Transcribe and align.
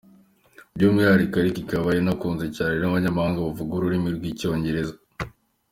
by’umwihariko 0.75 1.35
ariko 1.37 1.57
ikaba 1.63 1.89
inakunzwe 2.01 2.47
cyane 2.55 2.75
n’abanyamahanga 2.79 3.45
bavuga 3.47 3.71
ururimi 3.73 4.09
rw’icyongereza. 4.17 4.95